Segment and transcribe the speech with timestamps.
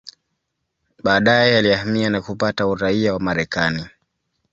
[1.03, 3.85] Baadaye alihamia na kupata uraia wa Marekani.